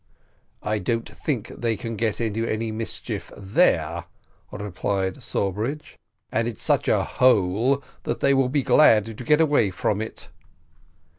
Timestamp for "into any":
2.19-2.71